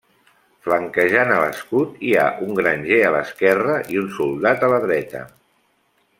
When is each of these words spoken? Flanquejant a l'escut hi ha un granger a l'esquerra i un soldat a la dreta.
Flanquejant 0.67 1.33
a 1.33 1.35
l'escut 1.43 2.01
hi 2.07 2.13
ha 2.21 2.25
un 2.47 2.57
granger 2.61 2.99
a 3.09 3.13
l'esquerra 3.17 3.77
i 3.97 4.01
un 4.05 4.09
soldat 4.17 4.67
a 4.69 4.73
la 4.75 4.81
dreta. 4.89 5.25